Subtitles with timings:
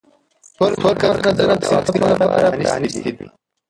[0.55, 0.73] ټول
[1.07, 1.39] مرکزونه د
[1.71, 1.81] واکسین
[2.21, 3.27] لپاره پرانیستي دي.